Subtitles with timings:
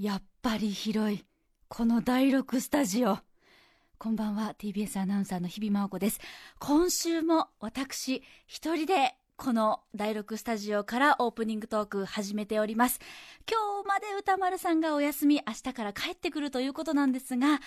[0.00, 1.24] やっぱり広い。
[1.66, 3.18] この第6スタジオ。
[3.98, 6.20] こんばんは、TBS アナウンサーの日比真央子です。
[6.60, 13.00] 今週も私、一人でこの第6スタジオからオープニングトーク始めております。
[13.50, 17.58] 今日まで歌丸さんがお休み、明日から帰ってくるということなんですが、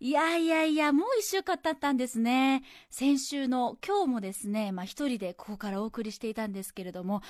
[0.00, 2.62] いやいやいや、もう一週間経ったんですね。
[2.90, 7.22] 先週の今日もですね、まあ一人でここからお送りしていたんですけれども、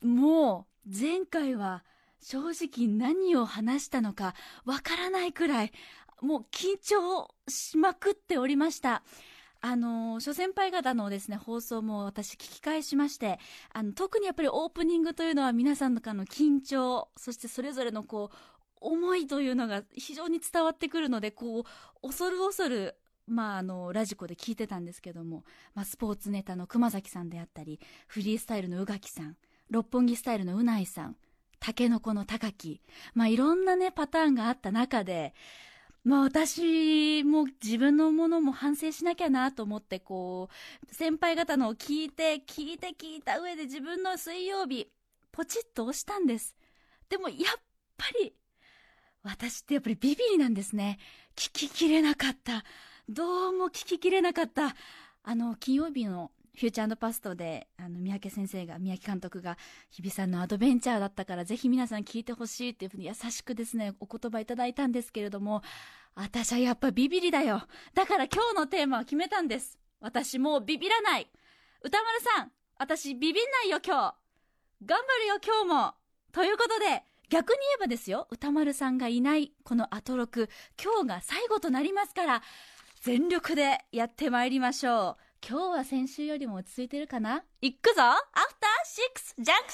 [0.00, 1.84] もう前回は
[2.24, 4.34] 正直何を話したのか
[4.64, 5.72] わからないくらい、
[6.22, 9.02] もう緊張しまくっておりました。
[9.60, 13.38] あの、諸先輩方のですね、放送も私聞き返しまして、
[13.72, 18.36] あの、特にやっぱりオープニングというのは皆さんの中の緊張、そしてそれぞれのこう、
[18.80, 21.64] 思いというのが非常に伝わってくるので、こう、
[22.02, 22.96] 恐る恐る
[23.26, 29.36] まあ、あの、ラジコで聞いてたんですけども、まあ、スポーツネタの熊崎さんであったり、フリースタイルの宇垣さん、
[29.70, 31.16] 六本木スタイルのうないさん、
[31.64, 32.82] タケノコの高木。
[33.14, 35.32] まあ、いろんなね、パターンがあった中で、
[36.04, 40.50] まあ私も自分のものも反省しなきゃなと思って、こ
[40.90, 44.88] う、先輩方のを聞いて、聞いて聞いた上で自分の水曜日、
[45.32, 46.54] ポチッと押したんです。
[47.08, 47.38] でもやっ
[47.96, 48.34] ぱり、
[49.22, 50.98] 私ってやっぱりビビリなんですね。
[51.34, 52.62] 聞ききれなかった。
[53.08, 54.76] どうも聞ききれなかった。
[55.22, 59.58] あの、金曜日のフューチャーパストで、あの、三宅先生が、宮城監督が、
[59.90, 65.62] 日比さんのアドベンチャーだったから、ぜひ皆さん聞いてほしいっていうふうに優しくですね、お言葉いただいたんですけれども、
[66.14, 67.62] 私はやっぱビビりだよ。
[67.92, 69.78] だから今日のテーマは決めたんです。
[70.00, 71.28] 私もうビビらない。
[71.82, 74.14] 歌丸さん、私ビビんないよ今日。
[74.84, 75.94] 頑張るよ今日も。
[76.32, 80.48] ということで、逆に言えばですよ、歌丸さんがいないこのアトロク、
[80.82, 82.42] 今日が最後となりますから、
[83.00, 85.33] 全力でやってまいりましょう。
[85.46, 87.44] 今日は先週よりも落ち着いてるかな？
[87.60, 88.00] 行くぞ。
[88.00, 88.16] アフ
[88.58, 89.72] ターシックスジャンク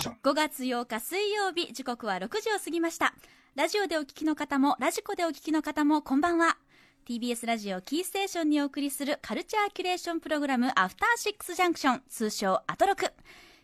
[0.00, 3.12] ション5月8日水曜日時刻は6時を過ぎました。
[3.54, 6.56] ラジオでお聞きの方もラジコでお聞きの方もこんばんは。
[7.06, 13.12] TBS ラジオキーステーションにお送りするカルチャーキュレーションプログラムアフターシックスジャンクション通称アトロク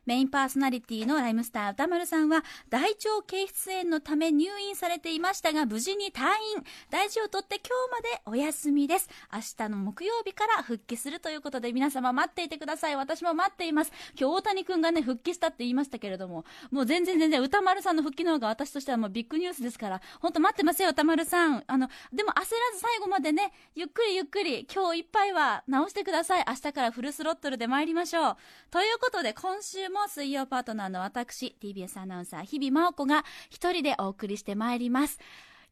[0.09, 6.23] メインパーソナリティのライムスター歌丸さんは大腸憩室炎のため入院されていましたが無事に退
[6.57, 6.65] 院。
[6.89, 9.11] 大事をとって今日までお休みです。
[9.31, 12.97] 明日の木曜日から復帰するということで皆様待っていてください。
[12.97, 13.93] 私も待っています。
[14.19, 17.97] 今日大谷君がね復帰したって言いましたけれどももう全然全然歌丸さん。
[17.99, 20.89] の復帰の方が私としてはもうビッグニュースですから本当待ってますよ。
[20.89, 21.65] 歌丸さん。
[21.67, 28.37] あのでも焦らず最後までねゆっくりゆっくり今日いっぱいは直してください明日からフルスロットルで参りましょう
[28.71, 35.19] ということで今週もも水曜パートナーの私、TBS アナウンサー、日々真央子が一人でお送りしてまいります。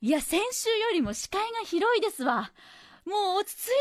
[0.02, 2.50] いや、先週よりも視界が広いですわ。
[3.04, 3.72] もう落ち着いて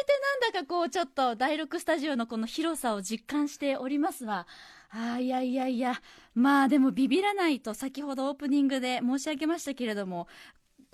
[0.44, 4.46] なんだかこうちょっと第6スタジオのこの広さを実感しておりますわ。
[4.92, 6.00] ああ、いやいやいや。
[6.36, 10.28] まあでもビビらないと先ほどオープニングで申し上げましたけれども、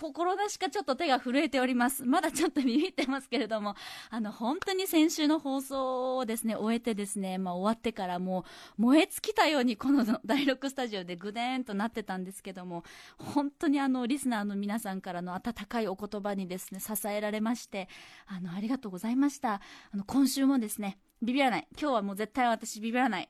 [0.02, 2.04] 心なしかちょっと手が震えております。
[2.06, 3.76] まだちょっとビビってますけれども、
[4.10, 8.44] あの、本当に先週の放送をですね、終えてですね、まあ終わってからも
[8.80, 12.84] う燃え尽きたようにこの第6スタジオでぐでーんとなってたんですけども、
[13.20, 17.88] 本当にあの、リスナーの皆さんからの温かいお言葉にですね、支えられまして、
[18.26, 19.62] あの、ありがとうございました。
[19.94, 21.68] あの、今週もですね、ビビらない。
[21.80, 23.30] 今日はもう絶対私ビビらない。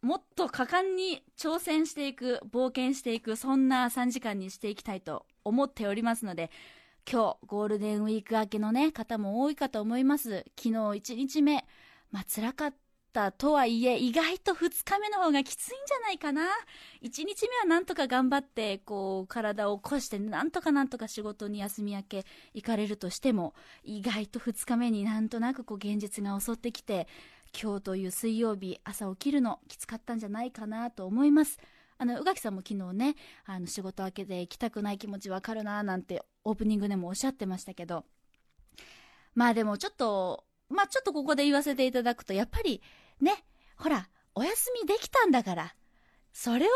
[0.00, 6.50] もっと果敢に挑戦していく、冒険していく、そんな3時間にしていきたいと思っておりますので、
[7.10, 10.44] 今日、ゴールデンウィーク明けのね、方も多いかと思います。
[10.58, 11.66] 昨日1日目、
[12.10, 12.74] まあ辛かっ
[13.12, 16.42] たとはいえ、意外と2日目の方がきついんじゃないかな。
[17.02, 27.08] 1日目はなんとか頑張って、こう、体を起こして、なんとかなんとか仕事に休み明け行かれるとしても、意外と2日目になんとなくこう、現実が襲ってきて、
[27.60, 31.58] 今日という水曜日、朝起きるのきつかったんじゃないかなと思います。
[32.00, 38.06] あの、宇垣さんも昨日ね、あの、仕事明けで行きたくない気持ちわかるななんてオープニングでもおっしゃってましたけど、
[39.34, 42.80] まあでもちょっと、まあちょっとここで言わせていただくと、やっぱり
[43.20, 43.44] ね、
[43.76, 45.74] ほら、お休みできたんだから、
[46.32, 46.70] それを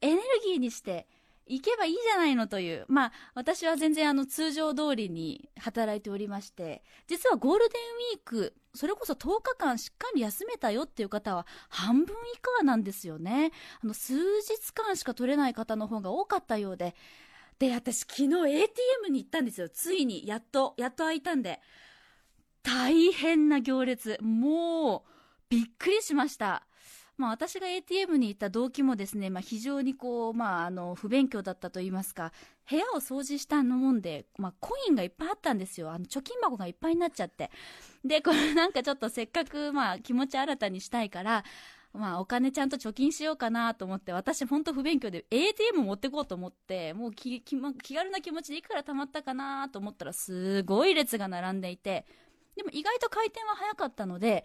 [0.00, 1.08] エネルギーにして
[1.48, 2.84] 行けばいいじゃないのという。
[2.88, 7.80] まあ、私は全然あの通常通りに働いておりまして、実はゴールデン
[8.14, 13.52] ウィーク、それこそ10日間しっかり休めたよっていう方は半分以下なんですよね。
[13.82, 16.94] あの、数日間しか取れない方の方が多かったようで。
[17.58, 19.68] で、私昨日 ATM に行ったんですよ。
[19.68, 21.60] ついに、やっと、やっと開いたんで。
[22.62, 24.18] 大変な行列。
[24.20, 25.10] もう、
[25.48, 26.67] びっくりしました。
[27.18, 32.32] まあ私が ATM に行った動機もですね、まあ非常にこう、まああの、不勉強だったと言いますか、
[32.70, 35.90] 部屋を掃除したのもんで、まあコインがいっぱいあったんですよ。
[35.90, 37.50] あの、貯金箱がいっぱいになっちゃって。
[38.04, 41.44] で、これなんかちょっとせっかくまあ気持ち新たにしたいから、
[41.92, 52.06] まあ、お金ちゃんと貯金しようかなと思って、私ほんと不勉強で ATM 持ってこうと思って、もう気気軽な気持ちでいくら貯まったかなと思ったら、すごい列が並んでいて、
[52.56, 54.44] でも意外と回転は早かったので、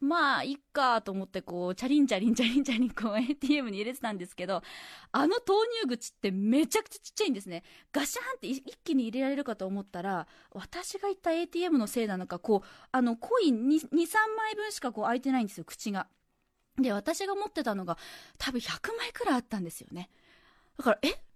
[0.00, 4.62] まあ、いっかと思って、こう、チャリンチャリンチャリンチャリン、こう、 ATM に入れてたんですけど、
[5.10, 7.64] あの投入口ってめちゃくちゃちっちゃいんですね。
[7.92, 13.92] ガシャンって一気に入れられるかと思ったら、私が行った ATM のせいなのか、こう、あの、コイン2、2 3
[14.36, 16.06] 枚分しかこう開いてないんですよ、口が。
[16.76, 17.98] で、私が持ってたのが、
[18.38, 20.10] 多分100枚くらいあったんですよね。
[20.76, 21.27] だから、え？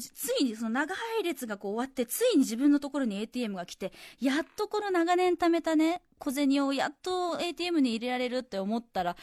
[0.00, 9.16] ついにその長配列がこう終わって、ついに自分のところに ATM が来て、やっとこの長年貯めたね、小銭をやっと ATM に入れられるって思ったら、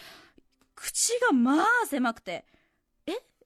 [0.75, 2.45] 口がまあ狭くて、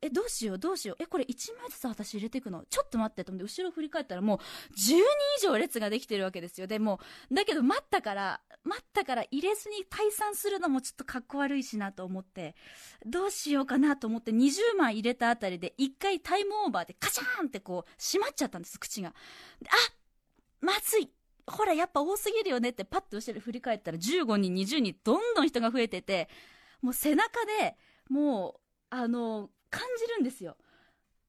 [0.01, 1.03] え、どうしよう、どうしよう？
[1.03, 2.63] え、これ1枚ずつ私入れていくの？
[2.69, 5.03] ちょっと待ってと思って、後ろ振り返ったらもう10人以
[5.43, 6.67] 上列ができてるわけですよ。
[6.67, 6.99] でも、
[7.31, 12.55] だけど待ったから、待ったから入れずに退散するのもちょっとかっこ悪いしなと思って、
[13.05, 19.09] どうしようかなと思って20枚入れたあたりで1回タイムオーバーでカチャーンってこう閉まっちゃったんです、口が。
[19.09, 19.13] あ
[20.61, 21.09] まずい
[21.45, 26.29] ほら、やっぱ多すぎるよねってパッと後ろ振り返ったら15人、20人、どんどん人が増えてて、
[26.81, 27.75] もう背中で、
[28.07, 28.59] もう、
[28.91, 30.57] あの、感じるんですよ。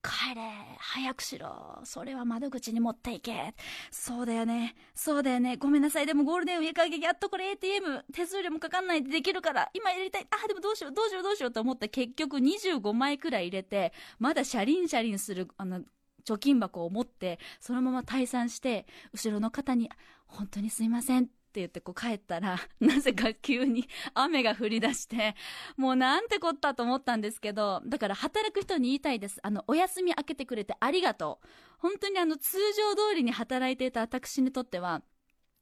[0.03, 0.43] 帰れ
[0.79, 1.81] 早くしろ。
[1.85, 3.55] それは窓口に持っていけ。
[3.91, 4.75] そうだよね。
[4.95, 5.57] そうだよね。
[5.57, 6.07] ごめんなさい。
[6.07, 9.71] でもゴールデンウィーク明けやっとこれ ATM 手数料もかかんないでできるから。
[9.75, 10.27] 今やりたい。
[10.31, 10.93] あでもどうしよう。
[10.93, 11.53] どうしようどうしよう。
[11.53, 15.83] と思って結局25枚くらい入れてまだシャリンシャリンするあの
[16.27, 19.91] 貯金箱を持ってそのまま退散して後ろの方に
[20.27, 21.25] 本当にすいません。
[21.25, 25.35] っって言ってこう帰ったら、 なぜか急に雨が降り出して、
[25.77, 29.41] もうなんてこったと思ったんですけど、だから働く人に言いたいです。
[29.43, 31.47] あの、お休み明けてくれてありがとう。
[31.79, 35.03] 本当にあの、通常通りに働いていた私にとっては、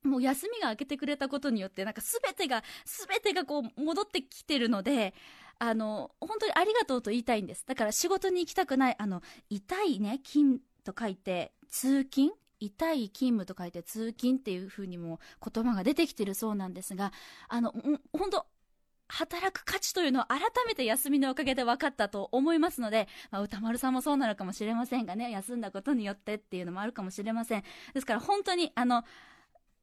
[0.02, 5.14] もう休みが明けてくれたことによって、なんか全てが、全てがこう戻ってきてるので、
[5.58, 7.64] あの、本当にありがとうと言いたいんです。
[7.66, 15.20] だから仕事に行きたくない、あの、痛いね、金と書いて、通勤痛い勤務と書いて通勤っていうふうにも
[15.52, 17.12] 言葉が出てきてるそうなんですが、
[17.48, 17.72] あの、
[18.12, 18.46] 本当
[19.08, 27.64] 働く価値というのは改めて休みのおかげで分かったと思いますので、まあ、歌丸さんもそうなのかもしれませんがね、休んだことによってっていうのもあるかもしれません。
[27.94, 29.04] ですから本当に、あの、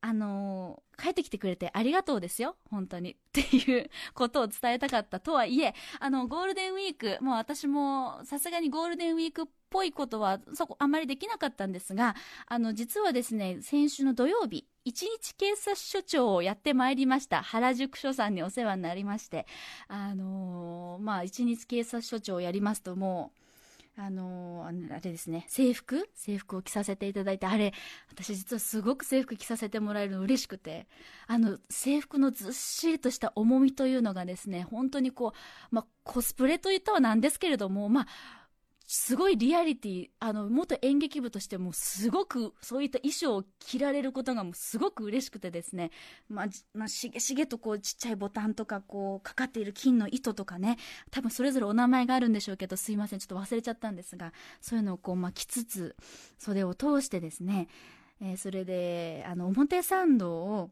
[0.06, 3.13] あのー、帰ってきてくれてありがとうですよ、本当に。
[3.18, 12.16] っていうことを伝えたかったとはいえ、あの、ゴールデンウィーク、もう私もさすがにゴールデンウィークっぽいことは、そこ、あまりできなかったんですが、
[12.46, 17.42] あの、実はですね、先週の土曜日、一日警察署長をやってまいりました。
[17.42, 19.48] 原宿署さんにお世話になりまして、
[19.88, 23.44] あのー、まあ、一日警察署長をやりますともう、
[23.97, 26.09] あのー、あれですね、制服？
[26.13, 27.74] 制服を着させていただいて、あれ、
[28.09, 30.88] 私実はすごく制服着させてもらえるの嬉しくて、
[31.27, 35.33] あの、制服のずっしりとした重みというのがですね、本当にこ
[35.71, 38.07] う、まあ、コスプレといったはなんですけれども、まあ、
[38.88, 45.92] すごいリアリティ、あの、元演劇部としてもすごくそういった衣装を着られることがもうすごく嬉しくてですね、
[46.30, 50.78] まあ、まあ、しげしげとこうちっちゃいボタンとかこうかかっている金の糸とかね、
[51.10, 55.96] 多分それぞれお名前があるんでしょうけど、すいません、ちょっと忘れちゃったんですが、そういうのをこう巻きつつ、
[56.38, 57.68] 袖を通してですね、
[58.22, 60.72] えー、それで、あの、表参道を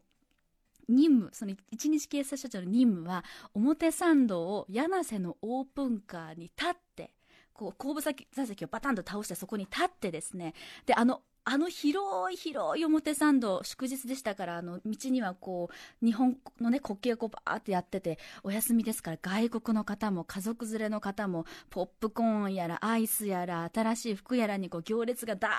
[0.88, 3.24] 任務、その一日警察署長の任務は、
[3.54, 7.10] 表参道を柳瀬のオープンカーに立って、
[7.54, 8.12] こう、後部座
[8.46, 10.54] 席をバタンと倒してそこに立ってですね、
[10.86, 25.50] で、あの、あの広い広い表参道、祝日でしたから、あの、道にはこう、日本のね、国旗がこうバーってやってて、お休みですから外国の方も家族連れの方も、ポップコーンやらアイスやら新しい服やらにこう行列がダ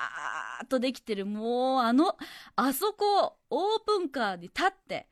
[0.62, 2.18] ーッとできてる、もうあの、
[2.56, 5.08] あそこ、オープンカーに立って、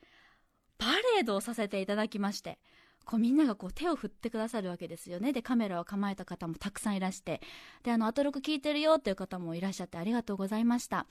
[0.79, 2.57] パレードをさせていただきまして、
[3.05, 5.33] こうみんながこう手を振ってくださるわけですよね。
[5.33, 7.41] で、カメラを構えた方もたくさんいらして、
[7.83, 11.05] で、あの、アトロク聞いてるよっていう方もいらっしゃってありがとうございました。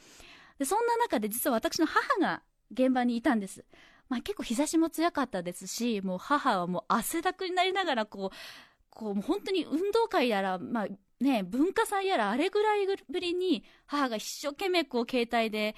[0.58, 3.64] で、そんな中で実は私の母が現場にいたんです。
[4.08, 8.36] まあ結構日差しも強かったですし、もう母はもう汗だくになりながらこう、
[8.90, 10.86] こう、もう本当に運動会やら、まあ
[11.22, 15.76] ね、文化祭やらあれぐらいぶりに母が一生懸命こう携帯で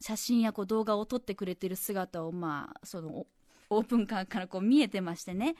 [0.00, 3.26] 写真やこう動画を撮ってくれてる姿をまあ、その
[3.76, 5.54] オープンカーからこう見えてましてね。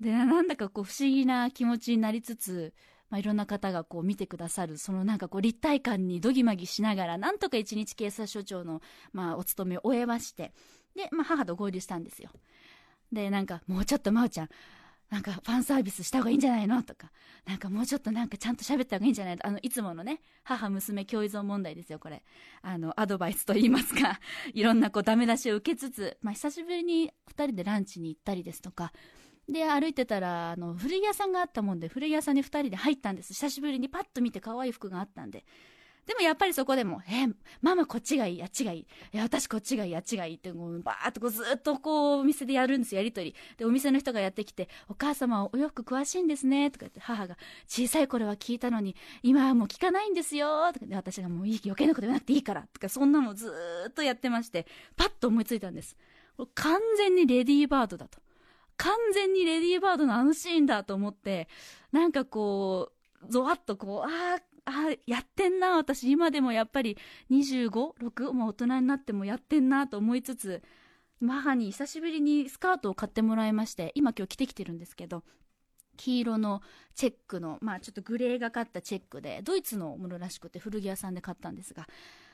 [0.00, 2.74] で、なんだかこう不思議な気持ちになりつつ、
[3.08, 8.80] まあ、いろんな方がこう見てくださる、そのなんかこう立体感にどぎまぎしながら、なんとか一日警察署長の、
[9.12, 10.52] まあ、お勤めを終えまして、
[10.96, 12.30] で、まあ、母と合流したんですよ。
[13.12, 14.48] で、なんか、もうちょっと真央ちゃん、
[15.12, 16.82] なんかファンサービスした方がいいんじゃないの？
[16.82, 17.12] とか、
[17.46, 19.36] なんかもうちょっとなんかちゃんと喋った方がいいんじゃない？
[19.36, 22.24] のあの、いつものね、母娘共依存問題ですよ、これ。
[22.62, 24.20] あの、アドバイスと言いますか、
[24.54, 28.90] いろんなこうダメ出しを受けつつ、まあ久しぶりに二人でランチに行ったりですとか、
[29.46, 33.34] で、歩いてたら、あの、古着屋さんがあったもんで、古着屋さんに2人で入ったんです。
[33.34, 35.44] 久しぶりにパッと見て可愛い服があったんで。
[36.06, 37.28] でもやっぱりそこでも、え
[37.60, 38.86] ママこっちがいい、あっちがいい。
[39.12, 43.36] え私こっちがいい、あっちがいいって、もうバーっとこうずっとこうお店でやるんですよ、やりとり。
[43.56, 47.36] で、お店の人がやってきて、お母様はお洋服詳しいんですね、とか言って母が、
[47.68, 53.52] 小さい頃は聞いたのに、今はもう聞かないんですよ、とかで、私がもういい、余計なこと言わなくていいから、とか、そんなのず
[53.88, 54.66] っとやってまして、
[54.96, 55.96] パッと思いついたんです。
[56.54, 58.18] 完全にレディーバードだと。
[58.76, 61.48] 完全にレディーバードのあのシーンだと思って、
[61.92, 62.90] なんかこ
[63.22, 65.76] う、ゾワッとこう、ああ、あやってんな。
[65.76, 66.96] 私今でもやっぱり
[67.30, 70.62] 256もう大人になってもやってんなと思いつつ
[71.26, 75.22] 母に久しぶりにスカートを買ってもらいまして今今日着てきてるんですけど
[75.96, 76.62] 黄色の
[76.94, 81.86] チェックのまあちょっとグレーがかったチェックでドイツのものらしくて古着屋さんで買ったんですが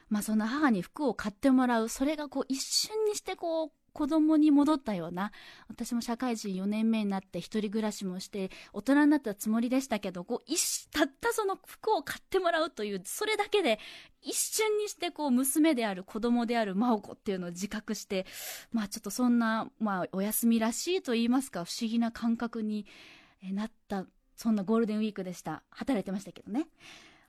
[0.08, 1.88] まあそんな母に服を買ってもらう。
[1.88, 5.32] それがこう一瞬にしてこう子供に戻ったような、
[5.68, 10.52] 私も社会人4年目になって一人暮らしもして、大人になったつもりでしたけど、こう、
[10.92, 13.80] たったその服を買ってもらうという、それだけで、
[14.22, 18.24] 一瞬にしてこう、娘である子供である真央子っていうのを自覚して、
[18.70, 22.86] まあちょっとそんな、まあお休みらしいと言いますか、不思議な感覚に
[23.42, 25.64] なった、そんなゴールデンウィークでした。
[25.70, 26.68] 働いてましたけどね。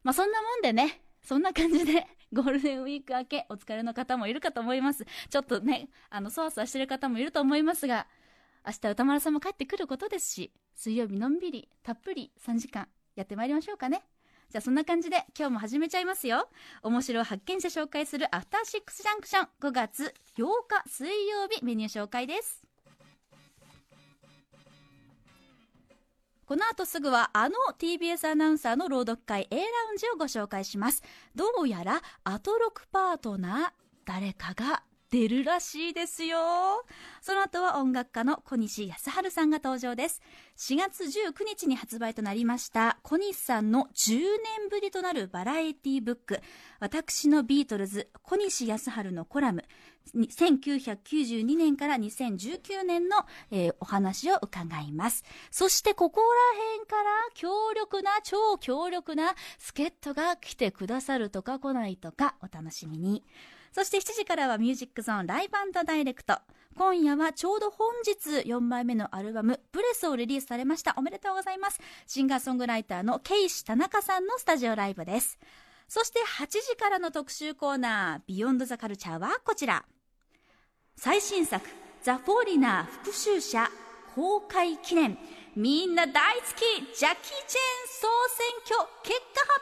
[0.04, 5.06] まあそんなもんでね、そんな感じで、 ゴールデンウィーク明け、お疲れの方もいるかと思います。
[5.30, 8.08] ちょっとね、あの、そわそわしてる方もいると思いますが、
[8.66, 14.04] 明日歌丸さんも帰ってくることですし、水曜日のんびり、たっぷり3時間やってまいりましょうかね。
[14.50, 16.50] じゃあそんな感じで今日も始めちゃいますよ。
[16.82, 22.69] 面白発見者紹介するアフターシックスジャンクション5月8日水曜日メニュー紹介です。
[26.50, 31.04] この後すぐはあの TBS アナウンサーの朗読会 A ラウンジをご紹介します。
[31.36, 33.70] どうやらアトロクパートナー
[34.04, 36.38] 誰かが出るらしいですよ。
[37.22, 40.24] その後は音楽家の小西康晴さんが登場です。
[40.58, 46.42] 4月19日に発売となりました小西さんの10年ぶりとなるバラエティブック、
[46.80, 49.66] 私のビートルズ小西康晴のコラム、
[50.16, 55.24] 1992年から2019年の、えー、お話を伺います。
[55.52, 63.24] そしてここら辺から強力な、超強力な助っ人が来てくださるとか来ないとかお楽しみに。
[63.72, 65.54] そして7時からはミュージックゾーンライブ
[65.86, 66.40] ダイレクト。
[66.76, 70.94] 今夜はちょうど本日4枚目のアルバム、ブレスをリリースされました。
[70.98, 71.80] おめでとうございます。
[72.08, 75.38] シンガーソングライターのケイシ田中さんのスタジオライブです。
[75.88, 79.86] そして8時からの特集コーナー、ビヨンドザカルチャーはこちら。
[81.02, 81.66] 最新作
[82.04, 83.70] ザ・フォーリナー復讐者
[84.16, 85.18] 公開記念。
[85.56, 89.62] みんな大好きジャッキー・チェーン総選挙結果発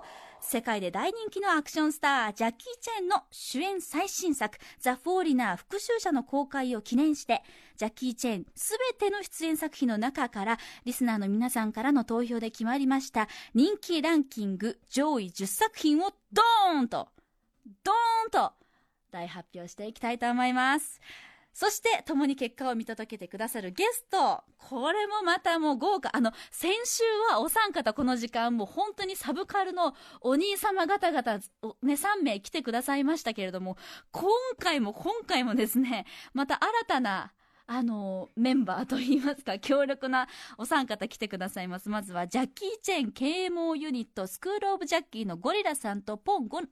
[0.00, 0.04] 表。
[0.40, 7.44] 世界で大人気のアクションスタージャッキー・チェーンの主演最新作ザ・フォーリナー復讐者の公開を記念して
[7.76, 17.08] ジャッキー・チェーンすべての出演作品の中からリスナーの皆さんからの投票で決まりました人気ランキング上位10作品をドーンと
[17.84, 18.52] ドーンと
[19.14, 21.00] 大発表していきたいと思います。
[21.52, 24.42] そして、共に結果を見届けてくださるゲスト。
[24.58, 26.10] これもまたもう豪華。
[26.12, 31.38] あの、先週はお三方この時間、も本当にサブカルのお兄様方々、
[31.84, 33.76] ね、3名来てくださいましたけれども、
[34.10, 34.28] 今
[34.58, 37.32] 回も今回もですね、また新たな、
[37.68, 40.26] あの、メンバーといいますか、強力な
[40.58, 41.88] お三方来てくださいます。
[41.88, 46.68] まずは、ジャッキー・チェン啓蒙ユニット、スクール・オブ・ジャッキーのゴリラさんとポン・ゴン、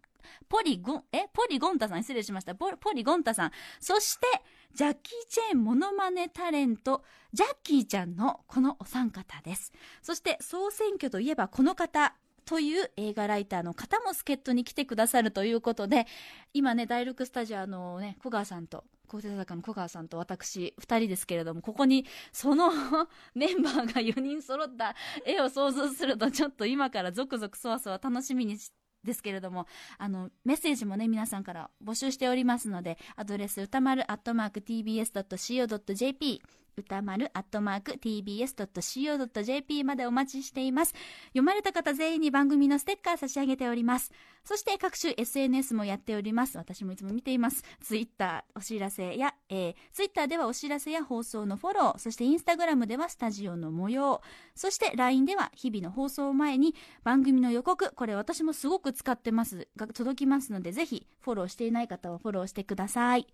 [0.49, 2.55] ポリゴン、えポリゴンタさん、失礼しました。
[2.55, 3.51] ポポリゴンタさん。
[3.81, 4.27] そして、
[4.75, 9.73] ジャッキー・チェーンモノマネタレント、ジャッキーちゃんのこのお三方です。
[10.03, 12.15] そして、総選挙といえばこの方、
[12.45, 16.07] という映画ライターの方も助っ人に来てくださるということで、
[16.53, 22.71] 今ね、第6スタジオのね、小川さんと、高生坂の小川さんと私、2人ですけれども、ここに、その
[23.35, 28.73] メンバーが4人揃った絵を想像すると、ちょっと今からゾクゾクそわそわ楽しみにし
[29.05, 29.67] ですけれども、
[29.99, 36.43] あの、メッセージもね、皆さんから募集しておりますので、アドレス、歌丸アットマーク tbs.co.jp
[36.77, 40.95] 歌丸アットマーク tbs.co.jp までお待ちしています。
[41.29, 44.13] 読まれた方全員に番組のステッカー差し上げております。
[44.45, 46.59] そして各種 SNS もやっております。
[46.59, 47.63] 私もいつも見ています。
[47.81, 54.21] ツイッターお知らせや、えー、ツイッターではお知らせや放送のフォロー、そしてインスタグラムではスタジオの模様、
[54.57, 56.75] そして LINE では日々の放送前に
[57.05, 63.27] 番組の予告、これ私もすごく使ってます、が届きますので、ぜひフォローしていない方はフォローしてください。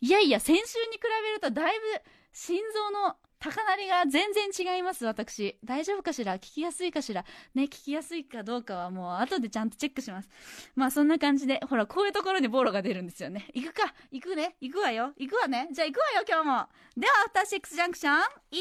[0.00, 2.02] いやいや、先週に比べるとだいぶ
[2.32, 5.58] 心臓の高鳴りが全然違います、私。
[5.64, 10.28] 大丈夫かしら聞きやすいかしらね、聞きやすいかどうかはもう後でちゃんとチェックします。
[10.74, 13.46] まあそんな感じで、ほら、こういうところにボロが出るんですよね。
[13.54, 16.68] 行くか行くね行くわよ行くわねじゃあ行くわよ、今日も。
[16.96, 18.60] では、アフターシックスジャンクション、行ってみ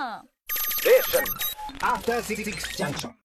[0.00, 0.32] よう
[1.80, 2.44] After Six
[2.76, 3.12] Junction.